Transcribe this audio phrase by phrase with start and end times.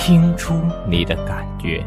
[0.00, 1.84] 听出你的感觉。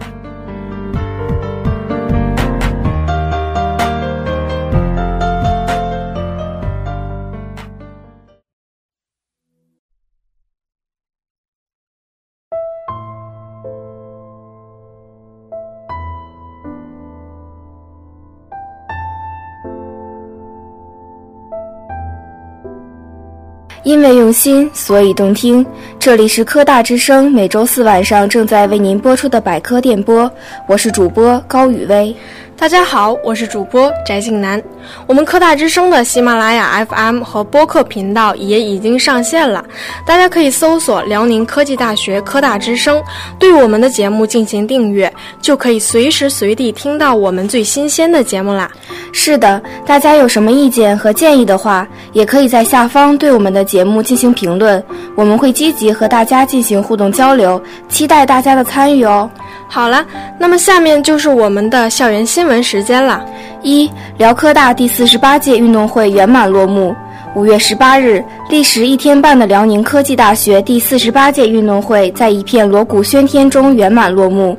[23.83, 25.65] 因为用心，所以动听。
[25.99, 30.31] 这里是科大之声，每周四晚上正在为您播出的百科电波，
[30.67, 32.15] 我是主播高雨薇。
[32.55, 34.61] 大家好，我是主播翟静楠。
[35.07, 39.65] 我们科大之声的喜马拉雅 FM 和播客频道也已经上线了，
[40.05, 43.01] 大家可以搜索辽宁科技大学科大之声，
[43.39, 48.69] 对我们的节目进行订阅，就可以随时随地听到我们最新鲜的节目啦。
[49.11, 54.83] 是的，大家有什么意见和建议的话，也可以在下方对我们的节目进行评论，
[55.15, 59.27] 我们会积极和大家进行互动交流，期待大家的参与哦。
[59.67, 60.05] 好了，
[60.37, 63.25] 那么下面就是我们的校园新闻时间了。
[63.63, 66.95] 一，辽科大第四十八届运动会圆满落幕。
[67.35, 74.55] 五月十八日，历时一天半的辽宁科技大学第四十八届运动会在一片锣鼓喧天中圆满落幕。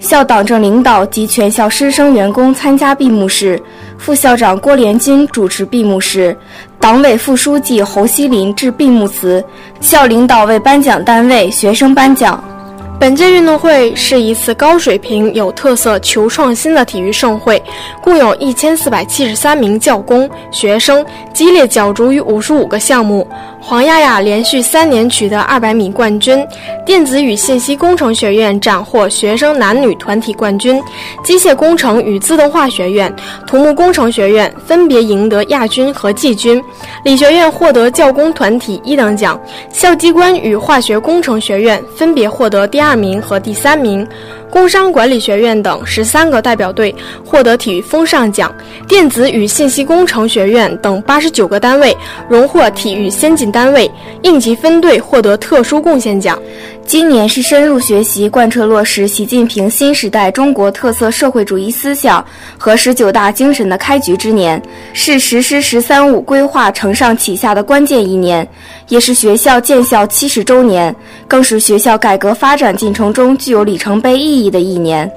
[0.00, 3.60] 校党政领导及全校师生员工参加闭幕式，
[3.98, 6.34] 副校长郭连金主持闭幕式，
[6.84, 9.42] 党委副书记侯锡林致闭幕词，
[9.80, 12.44] 校领导为颁奖单位、学生颁奖。
[13.00, 17.60] 本届运动会是一次高水平、有特色、求创新的体育盛会，
[18.02, 21.02] 共有一千四百七十三名教工、学生
[21.32, 23.26] 激烈角逐于五十五个项目。
[23.66, 26.46] 黄亚亚连续三年取得二百米冠军，
[26.84, 30.80] 电子与信息工程学院斩获学生男女团体冠军，
[31.24, 33.10] 机械工程与自动化学院、
[33.46, 36.62] 土木工程学院分别赢得亚军和季军，
[37.04, 39.40] 理学院获得教工团体一等奖，
[39.72, 44.06] 校机关与化学工程学院分别获得第二名和第三名。
[44.50, 46.94] 工商管理学院等十三个代表队
[47.24, 48.54] 获得体育风尚奖，
[48.86, 51.96] 电子与信息工程学院等八十九个单位
[52.28, 53.88] 荣获体育先进单位，
[54.22, 56.36] 应急分队获得特殊贡献奖。
[56.84, 62.22] 今年是深入学习、贯彻落实习近平新时代中国特色社会主义思想
[62.58, 64.60] 和十九大精神的开局之年，
[64.92, 68.46] 是实施“十三五”规划承上启下的关键一年，
[68.88, 70.94] 也是学校建校七十周年，
[71.28, 75.10] 更是学校改革发展进程中具有里程碑意义的一年。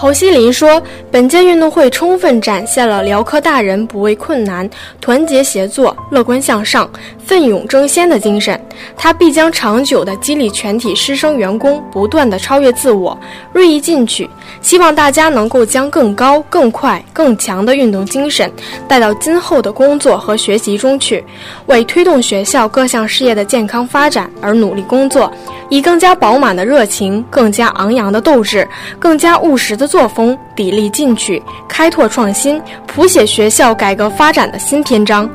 [0.00, 4.66] 侯锡林说：“本届运动会充分展现了辽科大人不畏困难、
[4.98, 6.90] 团结协作、乐观向上、
[7.22, 8.58] 奋勇争先的精神。
[8.96, 13.14] 他必将长久地激励全体师生员工，不断地超越自我，
[13.52, 14.26] 锐意进取。
[14.62, 18.50] 希望大家能够将更高、更快、更强的运动精神
[18.88, 21.22] 带到今后的工作和学习中去，
[21.66, 25.30] 为推动学校各项事业的健康发展而努力工作，
[25.68, 28.66] 以更加饱满的热情、更加昂扬的斗志、
[28.98, 35.28] 更加务实的作风，砥砺进取，开拓创新，谱写学校改革发展的新篇章。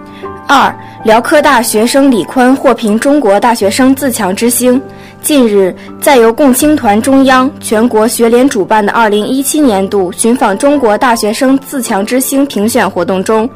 [0.48, 0.74] 二，
[1.04, 4.82] 辽科大学生李宽获评中国大学生自强之星。
[5.26, 13.50] 近日，在由共青团中央、全国学联主办的2017年度寻访中国大学生自强之星评选活动中，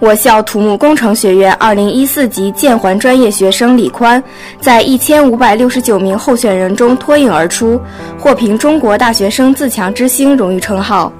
[0.00, 4.22] 我校土木工程学院2014级建环专业学生李宽，
[4.60, 7.80] 在1569名候选人中脱颖而出，
[8.18, 11.10] 获评中国大学生自强之星荣誉称号。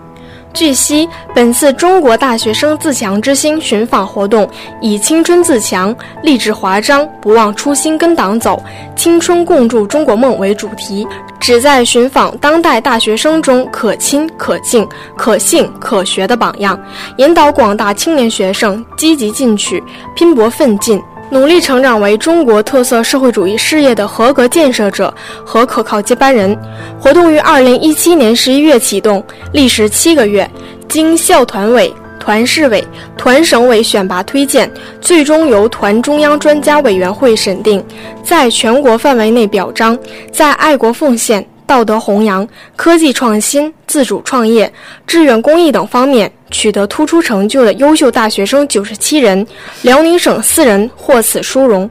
[0.55, 4.49] 据悉，本次中国大学生自强之星寻访活动
[4.81, 8.63] 以“青春自强，励志华章，不忘初心跟党走，
[8.95, 11.05] 青春共筑中国梦”为主题，
[11.41, 16.79] 旨在寻访当代大学生中可亲、可敬、可信、可学的榜样，
[17.17, 19.83] 引导广大青年学生积极进取、
[20.15, 21.03] 拼搏奋进。
[21.35, 25.13] 努力成长为中国特色社会主义事业的合格建设者
[25.45, 26.57] 和可靠接班人。
[26.97, 29.21] 活动于二零一七年十一月启动，
[29.53, 30.49] 历时七个月，
[30.89, 32.87] 经校团委、团市委、
[33.19, 34.71] 团省委选拔推荐，
[35.01, 37.85] 最终由团中央专家委员会审定，
[38.23, 39.99] 在全国范围内表彰，
[40.31, 42.47] 在爱国奉献、道德弘扬、
[42.77, 44.73] 科技创新、自主创业、
[45.07, 49.47] 志愿公益等方面取得突出成就的优秀大学生九十七人，
[49.83, 51.89] 辽宁省四人获此殊荣。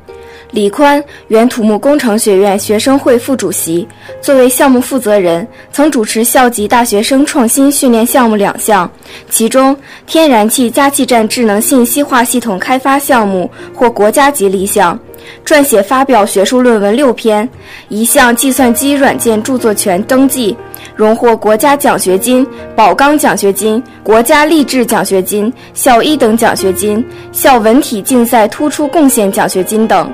[0.51, 3.87] 李宽，原土木工程学院学生会副主席，
[4.21, 8.87] 作为项目负责人，曾主持校级大学生创新训练项目两项，
[9.31, 14.97] 其中天然气加气站智能信息化系统开发项目获国家级立项，
[15.45, 17.47] 撰写发表学术论文六篇，
[17.89, 20.55] 一项计算机软件著作权登记，
[20.95, 30.11] 荣获国家奖学金、宝钢奖学金、国家励志奖学金、校一等奖学金、校文体竞赛突出贡献奖学金等。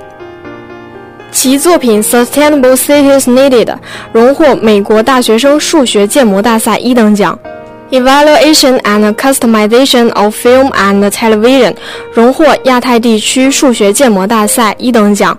[1.31, 3.65] 其作品《Sustainable Cities Needed》
[4.11, 7.37] 荣获美国大学生数学建模大赛一等奖，
[7.91, 11.71] 《Evaluation and Customization of Film and Television》
[12.13, 15.37] 荣获亚太地区数学建模大赛一等奖。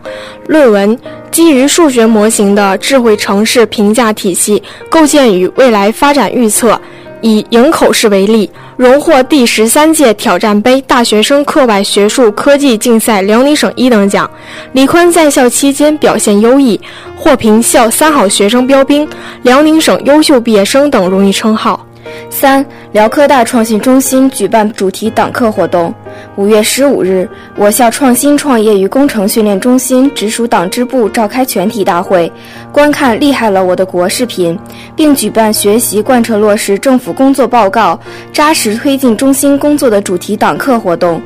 [0.49, 0.99] 论文
[1.31, 6.81] 基于数学模型的智慧城市评价体系构建与未来发展预测。
[7.23, 14.29] 以营口市为例，荣获第十三届挑战杯大学生课外学术科技竞赛辽宁省一等奖。
[14.73, 16.81] 李宽在校期间表现优异，
[17.15, 19.07] 获评校三好学生标兵、
[19.43, 21.87] 辽宁省优秀毕业生等荣誉称号。
[22.29, 25.93] 三辽科大创新中心举办主题党课活动。
[26.37, 32.31] 五月十五日，我校创新创业与工程训练中心直属党支部召开全体大会，
[32.73, 34.59] 观看“厉害了我的国”视频，
[34.95, 37.99] 并举办学习贯彻落实政府工作报告、
[38.33, 41.21] 扎实推进中心工作的主题党课活动。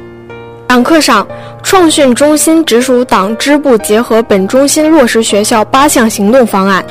[0.67, 1.26] 党课上，
[1.62, 6.85] 创训中心直属党支部结合本中心落实学校八项行动方案，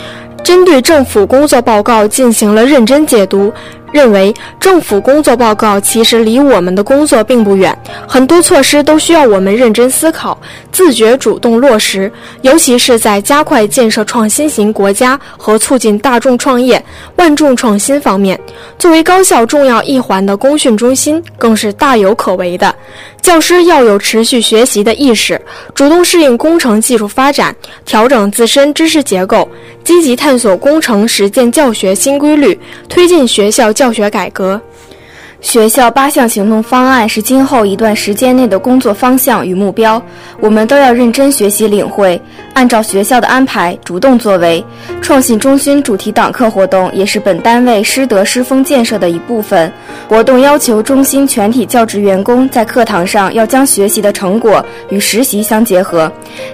[0.43, 3.51] 针对政府工作报告进行了认真解读。
[3.93, 10.35] 认为政府工作报告其实离我们的工作并不远，很多措施都需要我们认真思考、
[10.71, 12.11] 自觉主动落实。
[12.41, 16.83] 尤其是在加快建设创新型国家和促进大众创业、
[17.17, 18.39] 万众创新方面，
[18.79, 22.73] 作为高校重要一环的工训中心，更是大有可为的。
[23.23, 25.41] 教师要有持续学习的意识，
[25.73, 27.55] 主动适应工程技术发展，
[27.85, 29.49] 调整自身知识结构，
[29.81, 32.59] 积极探索工程实践教学新规律，
[32.89, 33.93] 推进学校教。
[33.93, 34.59] 学改革，
[35.43, 40.01] 学校八项行动方案是今后一段时间内的工作方向与目标，
[40.39, 42.19] 我们都要认真学习领会，
[42.53, 44.63] 按照学校的安排主动作为。
[45.01, 49.71] 创新中心主题党课活动也是本单位师德师风建设的一部分。
[50.07, 56.09] 活动要求中心全体教职员工在课堂上要将学习的成果与实习相结合，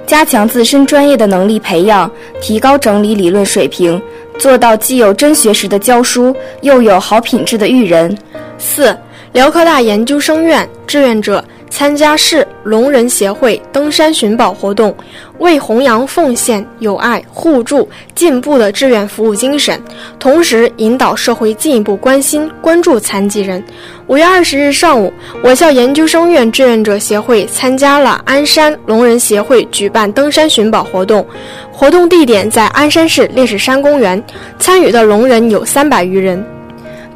[0.07, 2.09] 加强自身专业的能力培养，
[2.41, 4.01] 提高整理理论水平。
[4.39, 8.17] 做到既有真学识的教书，又有好品质的育人。
[8.59, 8.95] 四，
[9.31, 14.93] 辽科大研究生院志愿者参加市聋人协会登山寻宝活动，
[15.37, 19.81] 为弘扬奉献、友爱、互助、进步的志愿服务精神，
[20.19, 23.63] 同时引导社会进一步关心、关注残疾人。
[24.07, 25.13] 五月二十日上午，
[25.43, 31.25] 我校研究生院志愿者协会参加了鞍山聋人协会举办登山寻宝活动，
[31.71, 34.21] 活动地点在鞍山市烈士山公园，
[34.57, 36.43] 参与的聋人有三百余人。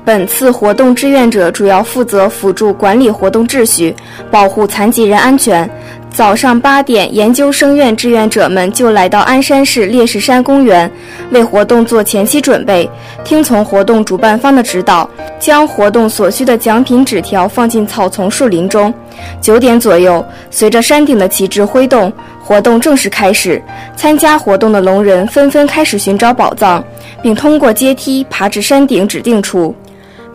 [0.05, 3.95] 本次活动志愿者主要负责辅助管理活动秩序，
[4.29, 5.69] 保护残疾人安全。
[6.09, 10.91] 早上八点，研究生院志愿者们就来到鞍山市烈士山公园，
[11.31, 12.87] 为活动做前期准备，
[13.23, 15.09] 听从活动主办方的指导，
[15.39, 18.93] 将活动所需的奖品纸条放进草丛树林中。
[19.39, 22.11] 九点左右，随着山顶的旗帜挥动，
[22.43, 23.59] 活动正式开始。
[23.95, 26.83] 参加活动的聋人纷纷开始寻找宝藏，
[27.21, 29.73] 并通过阶梯爬至山顶指定处。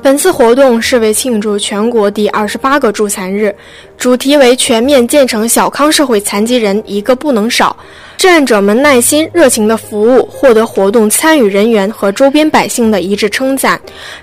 [0.00, 3.54] 本次活动是为庆祝全国第二十八个助残日，
[3.98, 7.76] 主题为“全面建成小康社会，残疾人一个不能少”。
[8.16, 13.80] 志愿者们耐心热情的服务，获得活动参与人员和周边百姓的一致称赞。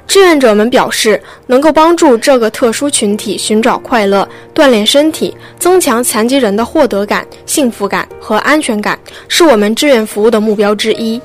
[0.08, 11.22] 志愿者们表示，能够帮助这个特殊群体寻找快乐、锻炼身体、增强残疾人的获得感、幸福感和安全感，是我们志愿服务的目标之一。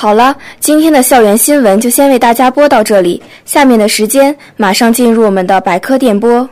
[0.00, 3.20] 好了，今天的校园新闻就先为大家播到这里。
[3.44, 6.48] 下面的时间马上进入我们的百科电波，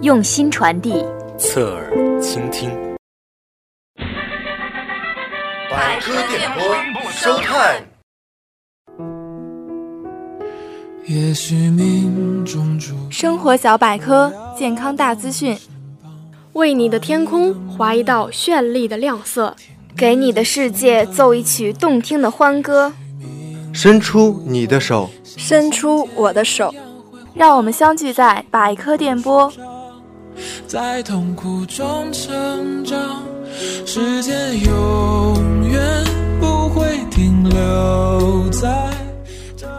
[0.00, 1.04] 用心传递，
[1.36, 2.70] 侧耳倾听。
[5.70, 6.62] 百科电波
[7.10, 7.84] 收看。
[13.10, 15.54] 生活小百科，健康大资讯。
[16.54, 19.54] 为你的天空划一道绚丽的亮色，
[19.96, 22.92] 给你的世界奏一曲动听的欢歌。
[23.72, 26.74] 伸出你的手，伸出我的手，
[27.34, 29.52] 让我们相聚在百科电波。
[30.66, 33.22] 在痛苦中成长，
[33.84, 36.04] 时间永远
[36.40, 38.90] 不会停留在。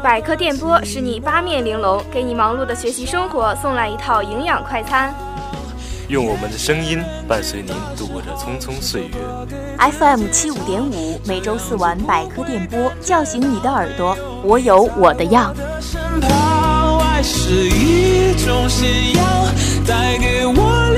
[0.02, 5.14] 百科电波使你八面玲珑，给你忙碌的学习生活送来一套营养快餐。
[6.10, 9.10] 用我们的声音伴随您度过这匆匆岁月。
[9.78, 14.18] FM 七五点五，每周四晚百科电波，叫醒你的耳朵。
[14.44, 15.54] 我有我的样。
[17.22, 19.24] 是一种信仰，
[19.86, 20.89] 带给我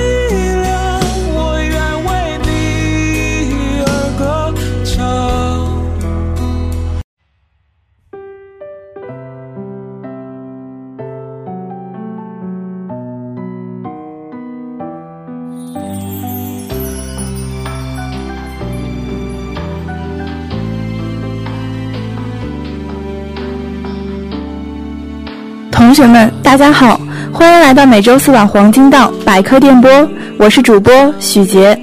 [25.91, 26.97] 同学们，大家好，
[27.33, 29.91] 欢迎来到每周四晚黄金档百科电波，
[30.37, 31.77] 我是主播许杰。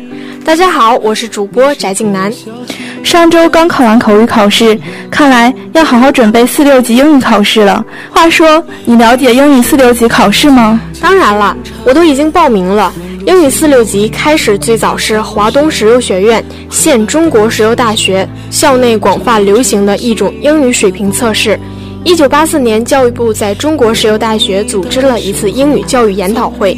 [0.47, 2.33] 大家好，我是主播翟静南。
[3.05, 7.85] 上周刚考完口语考试，看来要好好准备四六级英语考试了。
[8.11, 10.81] 话说，你了解英语四六级考试吗？
[11.03, 12.91] 当然了，我都已经报名了。
[13.27, 21.61] 英语四六级开始最早是华东石油学院（现中国石油大学）校内广泛流行的一种英语水平测试。
[22.09, 26.75] 一九八四年，教育部在中国石油大学组织了一次英语教育研讨会，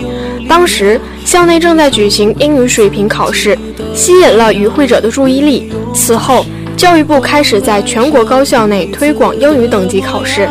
[0.48, 3.56] 当时校内正在举行英语水平考试，
[3.94, 5.72] 吸引了与会者的注意力。
[5.94, 6.44] 此后，
[6.76, 10.48] 教育部开始在全国高校内推广英语等级考试。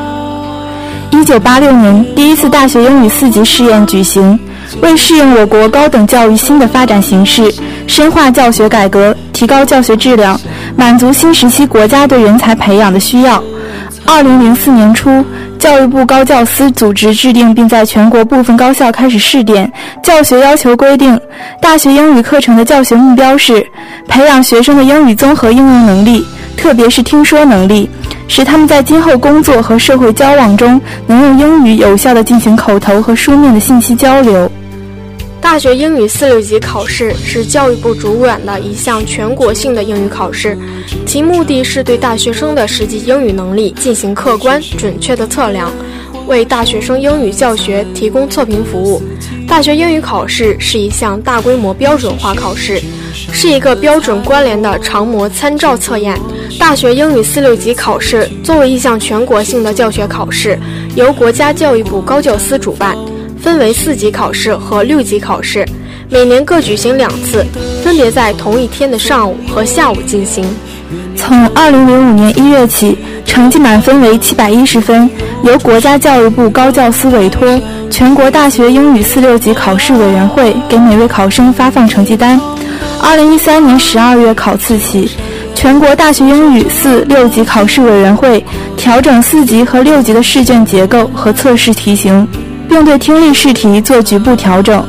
[1.11, 4.39] 一九八六年，第一次大学英语四级试验举行，
[4.81, 7.53] 为适应我国高等教育新的发展形势，
[7.85, 10.39] 深化教学改革，提高教学质量，
[10.77, 13.43] 满足新时期国家对人才培养的需要。
[14.05, 15.23] 二零零四年初，
[15.57, 19.71] 教育部高教司组织制定，并在全国部分高校开始试点。
[20.03, 21.19] 教学要求规定，
[21.61, 23.65] 大学英语课程的教学目标是
[24.07, 26.25] 培养学生的英语综合应用能力，
[26.57, 27.89] 特别是听说能力，
[28.27, 34.51] 使他们在今后工作和社会交往中能用英语有效地进行口头和书面的信息交流。
[35.41, 40.57] 大学英语四六级考试是教育部主管的一项全国性的英语考试，
[41.05, 45.71] 其目的是对大学生的实际英语能力进行客观准确的测量，
[46.27, 49.01] 为大学生英语教学提供测评服务。
[49.47, 52.79] 大学英语考试是一项大规模标准化考试，
[53.33, 56.17] 是一个标准关联的常模参照测验。
[56.59, 60.59] 大学英语四六级考试作为一项全国性的教学考试，
[60.95, 62.95] 由国家教育部高教司主办。
[63.41, 65.65] 分为四级考试和六级考试，
[66.09, 67.45] 每年各举行两次，
[67.83, 70.45] 分别在同一天的上午和下午进行。
[71.15, 75.09] 从二零零五年一月起，成绩满分为七百一十分，
[75.43, 77.47] 由国家教育部高教司委托
[77.89, 82.39] 全国大学英语四六级考试委员会给每位考生发放成绩单。
[83.01, 85.09] 二零一三年十二月考次起，
[85.55, 88.43] 全国大学英语四六级考试委员会
[88.75, 92.27] 调整四级和六级的试卷结构和测试题型。
[92.69, 94.87] 并对听力试题做局部调整。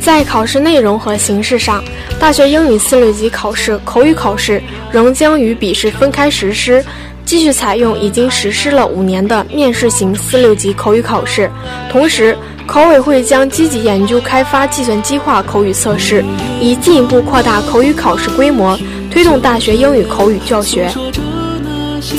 [0.00, 1.82] 在考试内容和形式上，
[2.18, 6.84] 大学英语四六级考试口语考试仍将与笔试分开实施，
[7.24, 11.50] 继续采用已经实施了五年的面试型四六级口语考试。
[11.90, 16.22] 同时，考委会将积极研究开发计算机化口语测试，
[16.60, 18.78] 以进一步扩大口语考试规模，
[19.10, 20.90] 推动大学英语口语教学。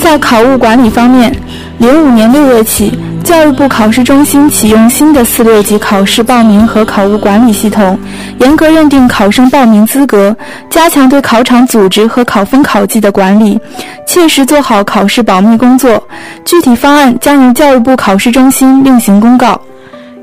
[0.02, 1.32] 在考务管理方面，
[1.78, 2.98] 零五年六月起。
[3.26, 7.98] 教育部考试中心启用新的四六级考试报名和考务管理系统，
[8.38, 10.34] 严格认定考生报名资格，
[10.70, 13.60] 加强对考场组织和考分考绩的管理，
[14.06, 16.00] 切实做好考试保密工作。
[16.44, 19.60] 具体方案将由教育部考试中心另行公告。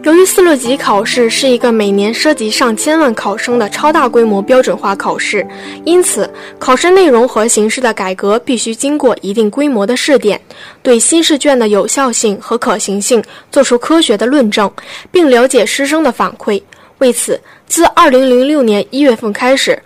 [0.03, 5.47] 由于四六级考试是一个每年涉及上千万考生的超大规模标准化考试，
[5.85, 6.29] 因此
[6.59, 10.39] 考试内容和形式的改革必须经过一定规模的试点，
[10.81, 14.69] 对新试卷的有效性和可行性做出科学的论证，
[15.09, 16.61] 并了解师生的反馈。
[16.97, 19.81] 为此，自二零零六年一月份开始。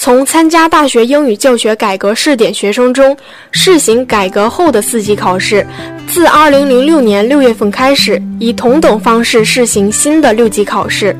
[0.00, 3.14] 从参加大学英语教学改革试点学生中
[3.50, 5.64] 试行改革后的四级考试，
[6.08, 11.14] 自2006年6月份开始，以同等方式试行新的六级考试。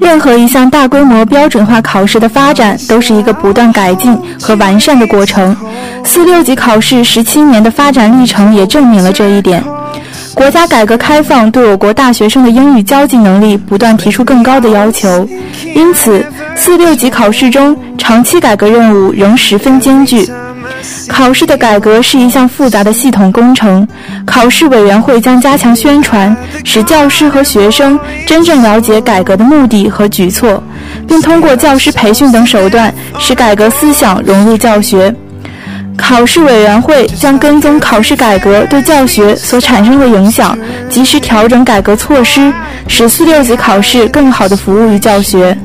[0.00, 5.54] 任何一项大规模标准化考试的发展，都是一个不断改进和完善的过程。
[6.02, 9.62] 四六级考试十七年的发展历程也证明了这一点。
[10.34, 15.28] 国家改革开放对我国大学生的英语交际能力不断提出更高的要求，
[15.74, 16.24] 因此。
[16.56, 20.28] 四六级考试中，长期改革任务仍十分艰巨。
[21.08, 23.86] 考试的改革是一项复杂的系统工程，
[24.26, 30.62] 考试委员会将加强宣传，使教师和学生真正了解改革的目的和举措，
[31.08, 35.14] 并通过教师培训等手段，使改革思想融入教学。
[35.96, 42.52] 考试委员会将跟踪考试改革对教学所产生的影响，及时调整改革措施，
[42.88, 45.56] 使四六级考试更好地服务于教学。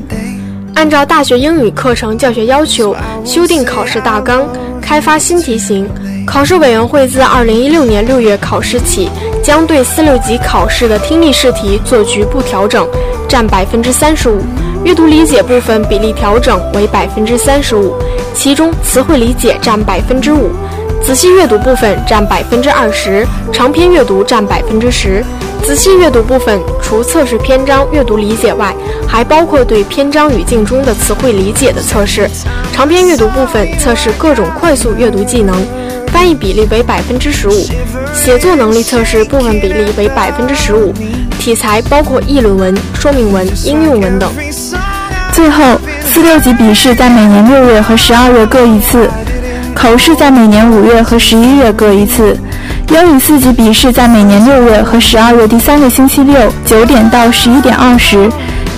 [0.74, 4.46] 按照大学英语课程教学要求，修订考试大纲，
[4.80, 5.88] 开发新题型。
[6.26, 9.08] 考试委员会自二零一六年六月考试起，
[9.42, 12.86] 将对四六级考试的听力试题做局部调整，
[13.28, 14.40] 占百分之三十五；
[14.86, 17.96] 阅读理解部分比例调整为百分之三十五，
[18.32, 20.52] 其中词汇理解占百分之五，
[21.04, 25.24] 仔细阅读部分占百分之二十，长篇阅读占百分之十。
[25.64, 28.72] 仔细阅读部分除测试篇章阅读理解外，
[29.08, 32.30] 还包括对篇章语境中的词汇理解的测试。
[32.72, 35.66] 长篇阅读部分测试各种快速阅读技能，
[36.12, 37.66] 翻译比例为百分之十五，
[38.14, 40.94] 写作能力测试部分比例为百分之十五。
[41.40, 44.28] 题材包括议论文、说明文、应用文等。
[45.36, 45.62] 最后，
[46.00, 49.06] 四六级笔试在每年六月和十二月各一次，
[49.74, 52.34] 口试在每年五月和十一月各一次。
[52.88, 58.30] 英语四级笔试在每年六月和十二月第三个星期六九点到十一点二十，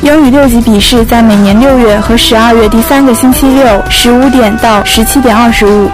[0.02, 5.88] 英语六级笔试在每年六月和十二月第三个星期六十五点到十七点二十五。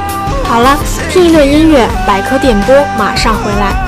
[0.44, 0.78] 好了，
[1.12, 3.84] 听一段音乐，百科电波马上回来。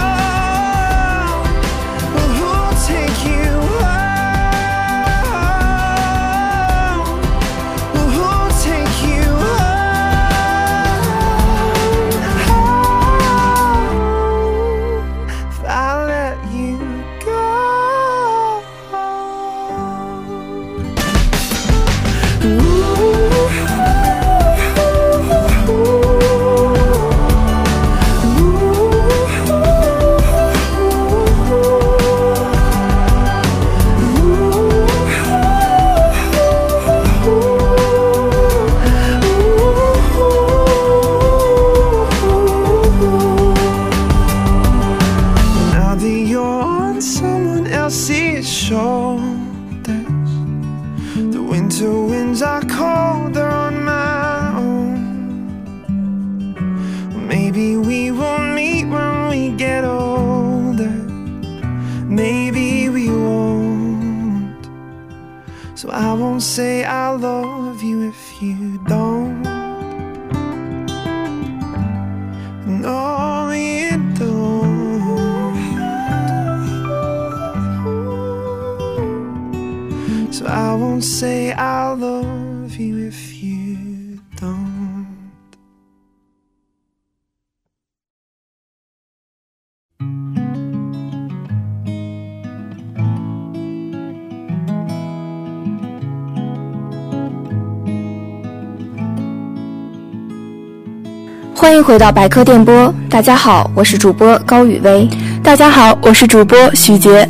[101.54, 105.06] 欢迎回到百科电波，大家好，我是主播高雨薇。
[105.44, 107.28] 大家好，我是主播许杰。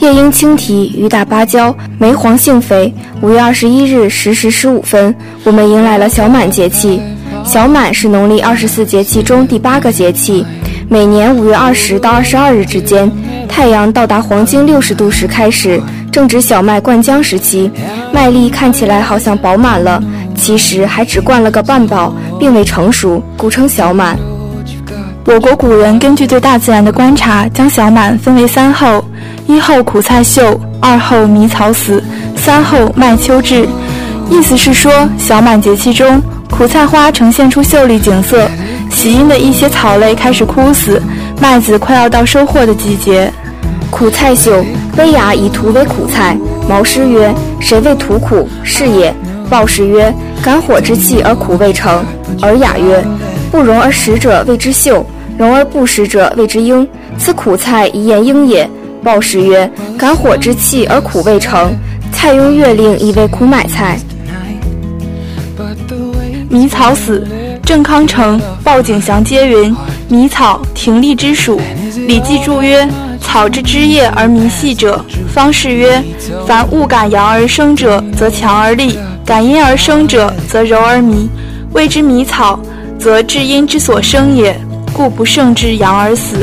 [0.00, 2.92] 夜莺轻啼，雨打芭蕉，梅黄杏肥。
[3.20, 6.98] 五月二十一日十时十五分，我们迎来了小满节气。
[7.44, 10.44] 小满是农历二十四节气中第八个节气，
[10.88, 13.12] 每年五月二十到二十二日之间，
[13.46, 15.78] 太阳到达黄经六十度时开始，
[16.10, 17.70] 正值小麦灌浆时期，
[18.10, 20.02] 麦粒看起来好像饱满了。
[20.34, 24.18] 其实还只灌了个半饱，并未成熟，故称小满。
[25.26, 29.04] 我国古人根据对大自然的观察，将小满分为三候：
[29.46, 32.02] 一候苦菜秀，二候迷草死，
[32.36, 33.68] 三候麦秋至。
[34.30, 38.48] 意思是说，小满节气中，苦菜花呈现出秀丽景色，
[38.90, 41.00] 喜阴的一些草类开始枯死，
[41.40, 43.30] 麦子快要到收获的季节。
[43.90, 44.64] 苦菜秀，
[44.96, 46.36] 威雅以图为苦菜。
[46.68, 48.48] 毛诗曰：“谁为土苦？
[48.62, 49.14] 是也。”
[49.50, 52.02] 鲍氏曰：“感火之气而苦未成。”
[52.40, 53.04] 尔雅曰
[53.50, 55.04] ：“不容而食者谓之秀，
[55.36, 56.86] 容而不食者谓之英。
[57.18, 58.68] 此苦菜宜言英也。”
[59.02, 61.74] 鲍氏曰：“感火之气而苦未成，
[62.12, 63.98] 蔡邕月令以为苦买菜。”
[66.50, 67.26] 迷草死，
[67.64, 69.74] 郑康成、鲍景祥皆云
[70.08, 71.58] ：“迷草，庭立之属。”
[72.06, 72.86] 《礼记》注曰
[73.22, 76.02] ：“草之枝叶而弥细者。”方士曰
[76.46, 81.28] ：“凡物感阳而生者，则强而立。”感阴而生者，则柔而弥，
[81.72, 82.58] 谓之迷草，
[83.00, 84.54] 则至阴之所生也，
[84.92, 86.36] 故不胜之阳而死。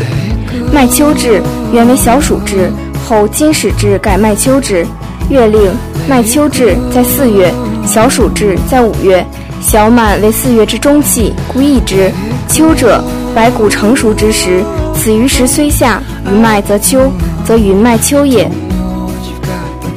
[0.73, 1.39] 麦秋至，
[1.71, 2.71] 原为小暑至，
[3.07, 4.85] 后金始至改麦秋至。
[5.29, 5.71] 月令
[6.09, 7.53] 麦秋至在四月，
[7.85, 9.23] 小暑至在五月。
[9.61, 12.11] 小满为四月之中气，故易之。
[12.47, 13.03] 秋者，
[13.35, 14.63] 白谷成熟之时，
[14.95, 17.11] 此余时虽夏，余麦则秋，
[17.45, 18.49] 则云麦秋也。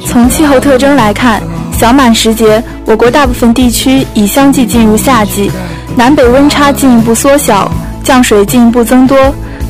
[0.05, 1.41] 从气候特征来看。
[1.73, 5.49] 小满时节，我国大部分地区已相继进入夏季，
[5.95, 7.69] 南北温差进一步缩小，
[8.03, 9.17] 降水进一步增多，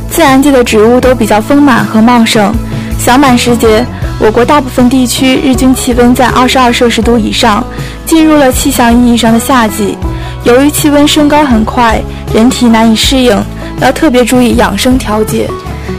[0.09, 2.53] 自然界的植物都比较丰满和茂盛。
[2.97, 3.83] 小满时节，
[4.19, 7.63] 我国大部分地区日均气温在二十二摄氏度以上，
[8.05, 9.97] 进入了气象意义上的夏季。
[10.43, 11.99] 由于气温升高很快，
[12.33, 13.43] 人体难以适应，
[13.81, 15.49] 要特别注意养生调节。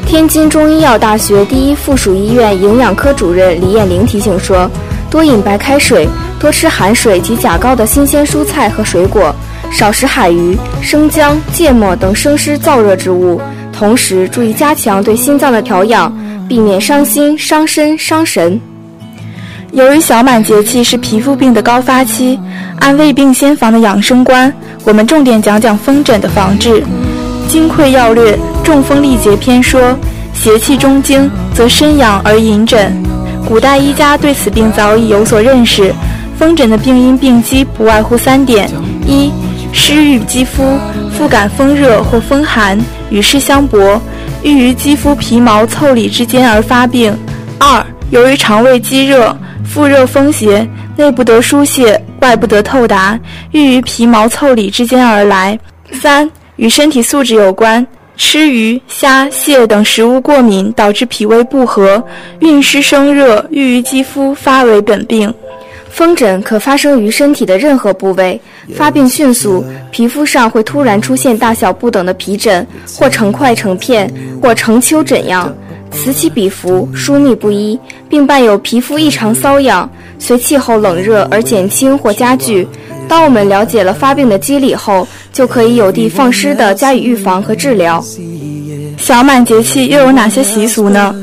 [0.07, 4.71] 天津中医药大学第一附属医院营养科主任李艳玲提醒说：
[5.11, 6.09] 多饮白开水，
[6.39, 9.35] 多吃含水及钾高的新鲜蔬菜和水果，
[9.73, 13.41] 少食海鱼、生姜、芥末等生湿燥热之物。
[13.73, 16.15] 同时，注意加强对心脏的调养，
[16.47, 18.61] 避免伤心、伤身、伤神。
[19.73, 22.39] 由于小满节气是皮肤病的高发期，
[22.81, 24.53] 按未病先防的养生观，
[24.85, 26.83] 我们重点讲讲风疹的防治。
[27.49, 29.97] 《金匮要略·中风历节篇》说
[30.35, 32.93] ：“邪气中经，则身痒而引疹。”
[33.49, 35.93] 古代医家对此病早已有所认识。
[36.39, 38.69] 风疹的病因病机不外乎三点：
[39.07, 39.31] 一、
[39.73, 40.79] 湿郁肌肤，
[41.11, 42.79] 复感风热或风寒，
[43.11, 44.01] 与湿相搏，
[44.43, 47.13] 郁于肌肤皮毛腠理之间而发病；
[47.59, 53.19] 二、由于肠胃积热，腹热风邪，内不得疏泄，外不得透达，
[53.51, 55.57] 郁于皮毛腠理之间而来；
[55.93, 57.85] 三、与身体素质有关，
[58.17, 62.03] 吃鱼、虾、蟹等食物过敏，导致脾胃不和，
[62.41, 65.33] 运湿生热，郁于肌肤，发为本病。
[65.93, 68.41] 风疹可发生于身体的任何部位，
[68.75, 75.55] 发病迅速，皮肤上会突然出现大小不等的皮疹，或成块成片，或成丘疹样，
[75.91, 77.79] 此起彼伏，疏密不一，
[78.09, 82.67] 并伴有皮肤异常瘙痒，随气候冷热而减轻或加剧。
[83.07, 88.03] 当我们了解了发病的机理后，就可以有的放矢地加以预防和治疗。
[88.97, 91.15] 小满节气又有哪些习俗呢？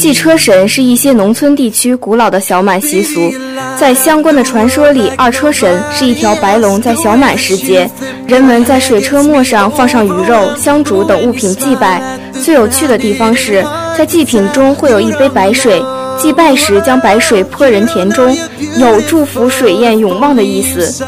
[0.00, 3.30] 祭车神是一些农村地区古老的小满习俗。
[3.78, 7.88] 在相关的传说里，二车神是一条白龙，在小满时节，
[8.26, 12.02] 人们在水车末上放上鱼肉、香烛等物品祭拜。
[12.42, 13.62] 最有趣的地方是
[13.94, 15.82] 在祭品中会有一杯白水，
[16.18, 18.34] 祭拜时将白水泼人田中，
[18.78, 21.04] 有祝福水淹永旺的意思。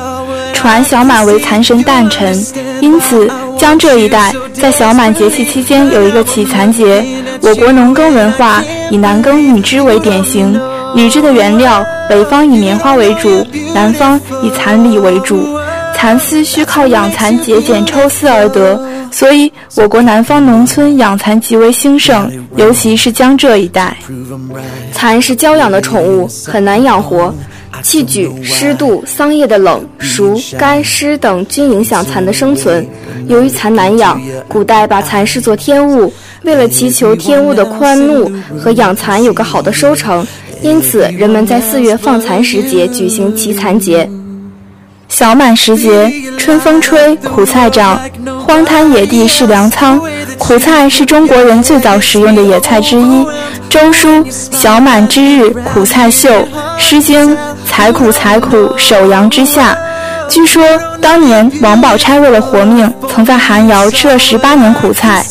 [0.52, 2.38] 传小满为蚕神诞辰，
[2.82, 3.26] 因此
[3.58, 7.02] 江浙一带在小满节气期间有一个祈蚕节。
[7.42, 10.58] 我国农耕文化以男耕女织为典型，
[10.94, 15.58] 女织的原料北方以棉花为主，南方以蚕缕为主。
[15.92, 23.96] 蚕丝需靠养蚕节俭抽丝而得，所以我国南方农村养蚕极为兴盛，尤其是江浙一带。
[24.92, 27.34] 蚕是娇养的宠物，很难养活。
[27.82, 32.86] 气举、湿度、桑叶的冷、熟、干、湿等均影响蚕的生存。
[33.26, 36.12] 由于蚕难养，古代把蚕视作天物。
[36.44, 40.26] 为了祈求天物的宽怒和养蚕有个好的收成，
[40.60, 44.08] 因此人们在四月放蚕时节举行祈蚕节。
[45.08, 48.00] 小满时节，春风吹，苦菜长，
[48.46, 50.00] 荒滩野地是粮仓。
[50.38, 53.24] 苦菜是中国人最早食用的野菜之一。
[53.68, 56.30] 周书小满之日，苦菜秀。
[56.78, 59.76] 诗经采苦采苦，守阳之下。
[60.28, 60.64] 据说
[60.98, 65.22] 当年王宝钗为了活命，曾在寒窑吃了十八年苦菜。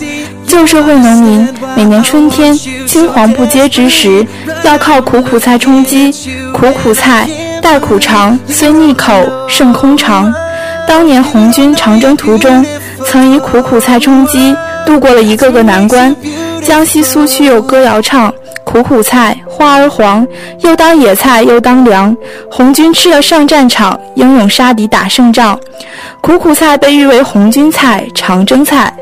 [0.51, 2.53] 旧社会农民每年春天
[2.85, 4.27] 青黄不接之时，
[4.63, 6.11] 要靠苦苦菜充饥。
[6.53, 7.25] 苦苦菜。
[7.61, 9.13] 带苦长，虽腻口，
[9.47, 10.33] 胜空肠。
[10.85, 12.65] 当年红军长征途中，
[13.05, 14.53] 曾以苦苦菜充饥，
[14.85, 16.13] 度过了一个个难关。
[16.61, 18.33] 江西苏区有歌谣唱
[18.65, 20.27] ：“苦苦菜，花儿黄，
[20.63, 22.13] 又当野菜又当粮。
[22.51, 25.57] 红军吃了上战场，英勇杀敌打胜仗。”
[26.19, 28.93] 苦苦菜被誉为红军菜、长征菜。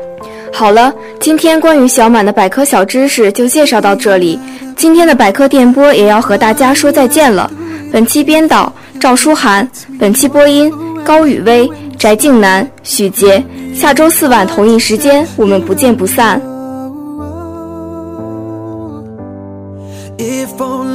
[0.52, 4.38] 好了，今天关于小满的百科小知识就介绍到这里。
[4.76, 7.50] 今天的百科电波也要和大家说再见了。
[7.92, 10.72] 本期编导赵书涵，本期播音
[11.04, 13.42] 高雨薇、翟静南、许杰。
[13.74, 16.40] 下周四晚同一时间，我们不见不散。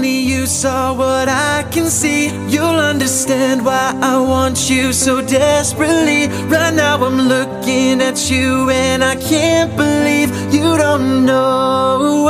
[0.06, 6.28] Only you saw what I can see, you'll understand why I want you so desperately.
[6.46, 12.30] Right now I'm looking at you and I can't believe you don't know.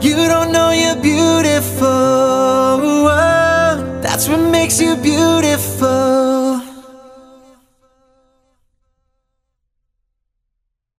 [0.00, 1.86] You don't know you're beautiful.
[4.02, 6.61] That's what makes you beautiful.